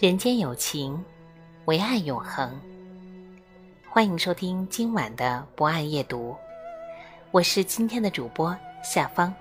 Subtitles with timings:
[0.00, 1.04] 人间有情，
[1.64, 2.56] 唯爱永恒。
[3.90, 6.36] 欢迎收听今晚的博爱夜读，
[7.32, 8.56] 我是今天的主播。
[8.80, 9.34] 夏芳，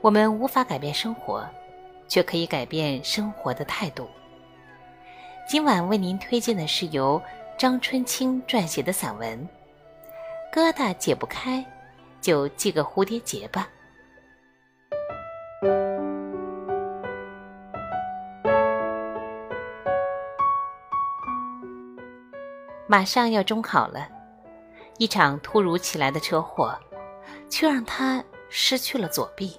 [0.00, 1.46] 我们无法改变生活，
[2.08, 4.08] 却可以改变生活的态度。
[5.46, 7.20] 今晚为您推荐的是由
[7.58, 9.46] 张春清撰写的散文
[10.56, 11.62] 《疙瘩解不开，
[12.22, 13.68] 就系个蝴蝶结吧》。
[22.88, 24.08] 马上要中考了，
[24.98, 26.76] 一场突如其来的车祸。
[27.48, 29.58] 却让他失去了左臂。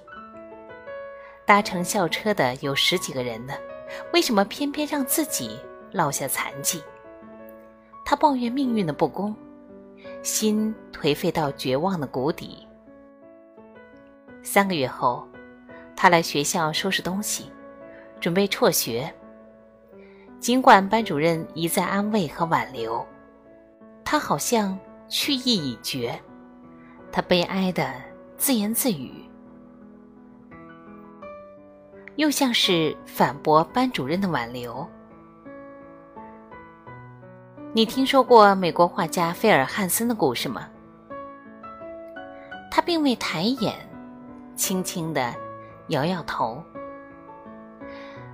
[1.44, 3.54] 搭乘校车的有十几个人呢，
[4.12, 5.58] 为什么偏偏让自己
[5.92, 6.82] 落下残疾？
[8.04, 9.34] 他抱怨命运的不公，
[10.22, 12.66] 心颓废到绝望的谷底。
[14.42, 15.26] 三个月后，
[15.96, 17.50] 他来学校收拾东西，
[18.20, 19.12] 准备辍学。
[20.38, 23.04] 尽管班主任一再安慰和挽留，
[24.10, 24.76] 他好像
[25.08, 26.20] 去意已决。
[27.12, 27.94] 他悲哀的
[28.36, 29.24] 自言自语，
[32.16, 34.84] 又像是反驳班主任的挽留。
[37.72, 40.68] 你听说过美国画家菲尔汉森的故事吗？
[42.68, 43.76] 他并未抬眼，
[44.56, 45.32] 轻轻的
[45.90, 46.60] 摇摇头。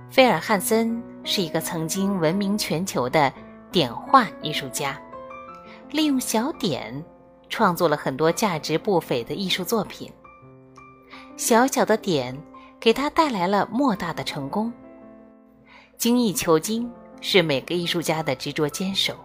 [0.09, 3.31] 菲尔汉森是一个曾经闻名全球的
[3.71, 4.99] 点画艺术家，
[5.91, 7.03] 利用小点。
[7.49, 10.11] 创作了很多价值不菲的艺术作品。
[11.37, 12.37] 小小的点
[12.77, 14.69] 给他带来了莫大的成功。
[15.97, 19.15] 精益求精是每个艺术家的执着坚守。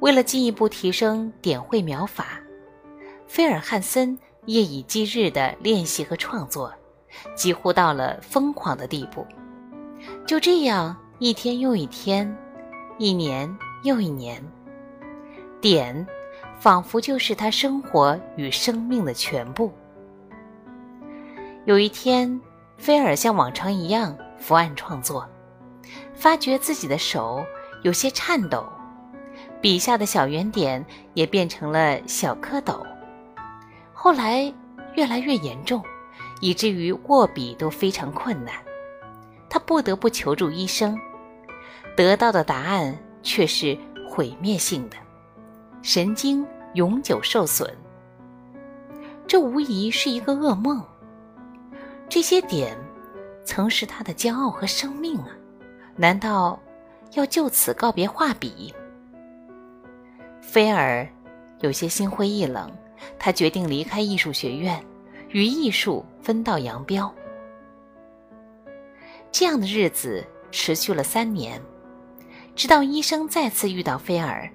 [0.00, 2.40] 为了进一步提升点绘描法，
[3.26, 6.72] 菲尔汉森夜以继日的练习和创作，
[7.34, 9.26] 几乎到了疯狂的地步。
[10.26, 12.34] 就这样，一天又一天，
[12.96, 14.42] 一年又一年，
[15.60, 16.06] 点。
[16.58, 19.70] 仿佛就是他生活与生命的全部。
[21.66, 22.40] 有一天，
[22.78, 25.28] 菲尔像往常一样伏案创作，
[26.14, 27.44] 发觉自己的手
[27.82, 28.66] 有些颤抖，
[29.60, 32.80] 笔下的小圆点也变成了小蝌蚪。
[33.92, 34.52] 后来
[34.94, 35.82] 越来越严重，
[36.40, 38.54] 以至于握笔都非常困难。
[39.50, 40.98] 他不得不求助医生，
[41.94, 43.76] 得到的答案却是
[44.08, 44.96] 毁灭性的。
[45.86, 47.72] 神经永久受损，
[49.24, 50.84] 这无疑是一个噩梦。
[52.08, 52.76] 这些点
[53.44, 55.28] 曾是他的骄傲和生命啊，
[55.94, 56.60] 难道
[57.12, 58.74] 要就此告别画笔？
[60.40, 61.08] 菲尔
[61.60, 62.68] 有些心灰意冷，
[63.16, 64.84] 他决定离开艺术学院，
[65.28, 67.14] 与艺术分道扬镳。
[69.30, 71.62] 这样的日子持续了三年，
[72.56, 74.50] 直到医生再次遇到菲尔。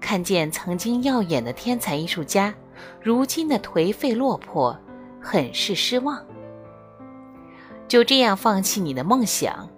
[0.00, 2.54] 看见曾经耀眼的天才艺术家，
[3.02, 4.76] 如今的颓废落魄，
[5.20, 6.24] 很是失望。
[7.86, 9.68] 就这样放弃你的梦想？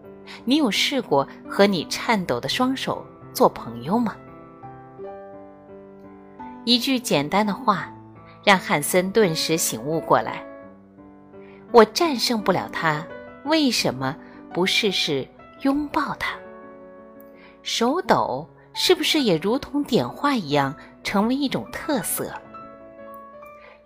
[0.44, 4.16] 你有试过和你颤抖的双手做朋友吗？
[6.64, 7.92] 一句简单的话，
[8.44, 10.44] 让汉森顿时醒悟过来。
[11.72, 13.04] 我战胜不了他，
[13.44, 14.16] 为什么
[14.52, 15.26] 不试试
[15.62, 16.36] 拥抱他？
[17.62, 18.48] 手抖。
[18.72, 22.32] 是不是也如同点画一样，成为一种特色？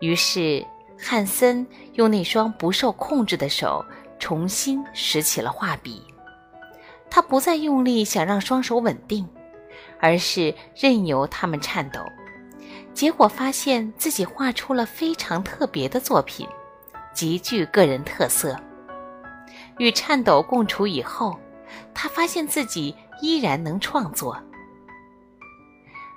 [0.00, 0.64] 于是，
[0.98, 3.84] 汉森用那双不受控制的手
[4.18, 6.02] 重新拾起了画笔。
[7.10, 9.26] 他不再用力想让双手稳定，
[10.00, 12.00] 而是任由它们颤抖。
[12.92, 16.46] 结果发现自己画出了非常特别的作品，
[17.12, 18.56] 极具个人特色。
[19.78, 21.38] 与颤抖共处以后，
[21.92, 24.36] 他发现自己依然能创作。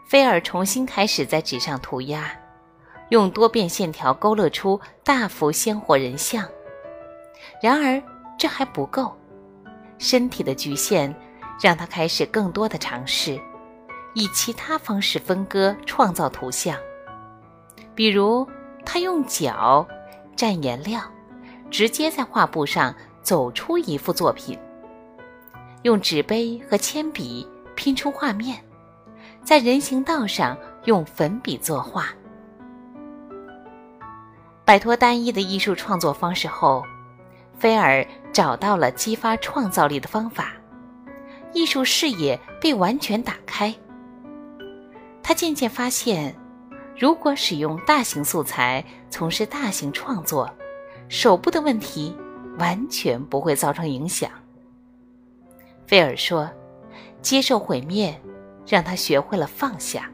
[0.07, 2.31] 菲尔重新开始在纸上涂鸦，
[3.09, 6.47] 用多变线条勾勒出大幅鲜活人像。
[7.61, 8.01] 然而
[8.39, 9.13] 这还不够，
[9.97, 11.13] 身体的局限
[11.61, 13.37] 让他开始更多的尝试，
[14.13, 16.77] 以其他方式分割创造图像。
[17.93, 18.47] 比如，
[18.85, 19.85] 他用脚
[20.37, 21.01] 蘸颜料，
[21.69, 24.57] 直接在画布上走出一幅作品；
[25.81, 27.45] 用纸杯和铅笔
[27.75, 28.57] 拼出画面，
[29.47, 32.09] 在人行道上用粉笔作画。
[34.65, 36.83] 摆脱单一的艺术创作方式后，
[37.57, 40.51] 菲尔找到了激发创造力的方法。
[41.53, 43.73] 艺术视野被完全打开。
[45.23, 46.35] 他渐渐发现，
[46.99, 50.53] 如果使用大型素材从事大型创作，
[51.07, 52.13] 手部的问题
[52.59, 54.29] 完全不会造成影响。
[55.85, 56.49] 菲尔说
[57.23, 58.13] ：“接受毁灭，
[58.67, 60.11] 让他学会了放下，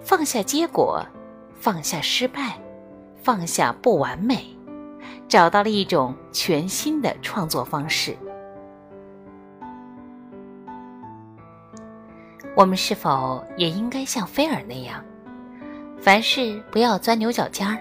[0.00, 1.04] 放下结果，
[1.58, 2.56] 放下失败，
[3.22, 4.46] 放下不完美，
[5.28, 8.16] 找到了一种全新的创作方式。”
[12.56, 15.04] 我们是否也应该像菲尔那样，
[16.00, 17.76] 凡事不要钻牛角尖儿？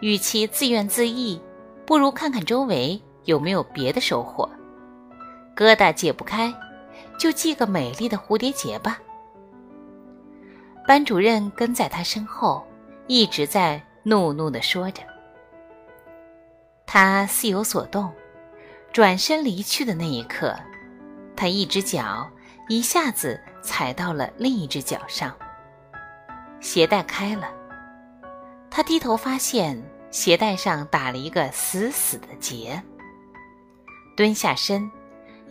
[0.00, 1.38] 与其自怨自艾，
[1.84, 4.48] 不如看看周围有没有别的收获。
[5.54, 6.50] 疙瘩解不开，
[7.18, 9.00] 就系个美丽的蝴蝶结吧。
[10.86, 12.66] 班主任跟在他身后，
[13.06, 15.02] 一直在怒怒地说着。
[16.86, 18.12] 他似有所动，
[18.92, 20.54] 转身离去的那一刻，
[21.36, 22.30] 他一只脚
[22.68, 23.40] 一下子。
[23.64, 25.32] 踩到了另一只脚上，
[26.58, 27.48] 鞋带开了。
[28.68, 32.82] 他低头发现鞋带上打了一个死死的结。
[34.16, 34.90] 蹲下身，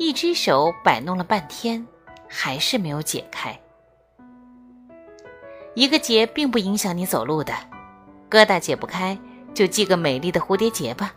[0.02, 1.86] 一只手摆弄了半天，
[2.28, 3.56] 还是没有解开。
[5.76, 7.54] 一个结并不影响你走路的，
[8.28, 9.16] 疙瘩解不开
[9.54, 11.14] 就系个美丽的蝴蝶结吧。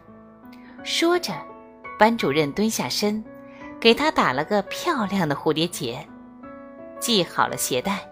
[0.82, 1.32] 说着，
[1.98, 3.24] 班主任蹲下身，
[3.80, 6.06] 给他打了个漂亮的蝴蝶结。
[7.00, 8.06] 系好了鞋带，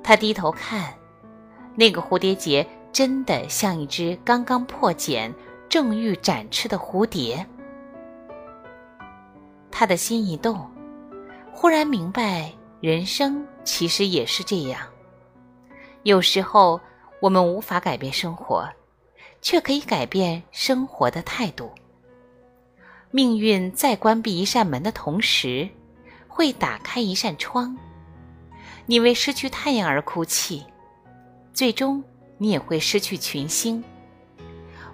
[0.00, 0.94] 他低头看，
[1.74, 5.34] 那个蝴蝶结真的像一只刚刚破茧、
[5.68, 7.44] 正欲展翅的蝴蝶。
[9.70, 10.70] 他的心一动，
[11.52, 14.80] 忽然明白，人生其实也是这样。
[16.02, 16.80] 有时候
[17.20, 18.68] 我们无法改变生活，
[19.42, 21.70] 却可以改变生活的态度。
[23.10, 25.68] 命运在关闭一扇门的同时。
[26.32, 27.76] 会打开一扇窗，
[28.86, 30.64] 你为失去太阳而哭泣，
[31.52, 32.02] 最终
[32.38, 33.82] 你也会失去群星。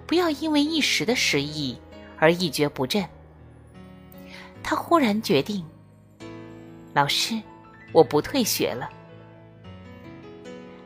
[0.07, 1.79] 不要因为一时的失意
[2.17, 3.07] 而一蹶不振。
[4.69, 5.65] 他忽然决定，
[6.93, 7.41] 老师，
[7.93, 8.89] 我不退学了。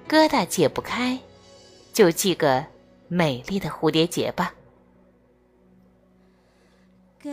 [0.07, 1.19] 疙瘩解不开，
[1.91, 2.63] 就系个
[3.07, 4.53] 美丽的蝴蝶结吧。
[7.17, 7.31] 该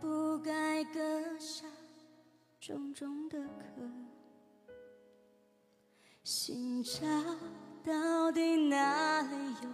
[0.00, 1.64] 不该割下
[2.58, 3.88] 重重的壳，
[6.24, 7.06] 寻找
[7.84, 9.68] 到底哪里有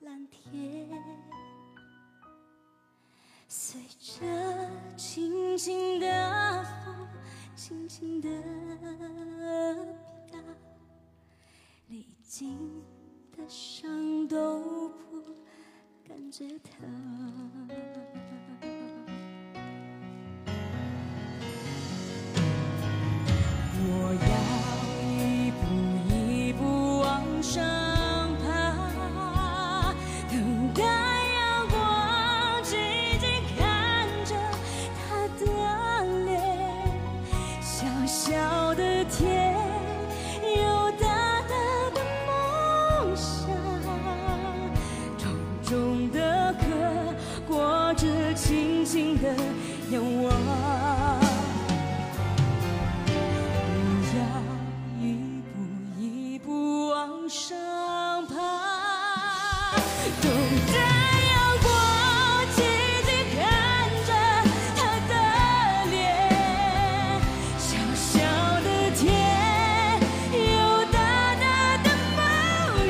[0.00, 0.88] 蓝天？
[3.54, 4.24] 随着
[4.96, 7.06] 轻轻的风，
[7.54, 8.30] 轻轻的
[10.26, 10.40] 飘，
[11.88, 12.82] 历经
[13.36, 15.22] 的伤都不
[16.08, 17.68] 感觉疼。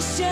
[0.02, 0.26] 想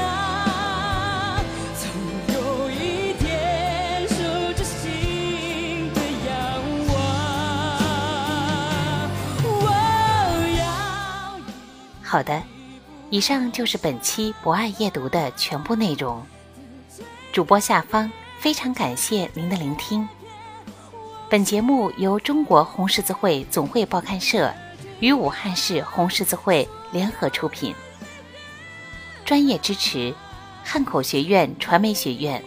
[1.78, 1.88] 总
[2.34, 4.14] 有一天守
[4.54, 6.34] 着心，这仰
[6.88, 6.94] 望
[12.02, 12.42] 好的，
[13.10, 16.20] 以上就是本期博爱夜读的全部内容。
[17.32, 18.10] 主播下方
[18.40, 20.06] 非常感谢您的聆听。
[21.28, 24.52] 本节目由中国红十字会总会报刊社
[24.98, 27.72] 与武汉市红十字会联合出品，
[29.30, 30.12] 专业支持
[30.64, 32.42] 汉口学院传媒学院，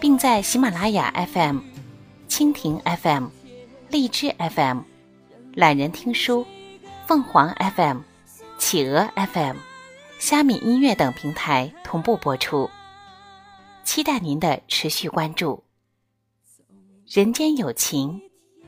[0.00, 1.60] 并在喜马拉雅 FM、
[2.28, 3.26] 蜻蜓 FM、
[3.88, 4.80] 荔枝 FM、
[5.54, 6.44] 懒人听书、
[7.06, 7.98] 凤凰 FM、
[8.58, 9.58] 企鹅 FM、
[10.18, 12.68] 虾米音乐等平台同步播出，
[13.84, 15.62] 期待您的持续关注。
[17.06, 18.20] 人间有情，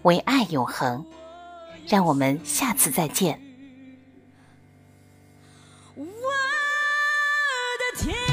[0.02, 1.04] 唯爱永恒。
[1.88, 3.51] 让我们下次再见。
[8.04, 8.31] Yeah.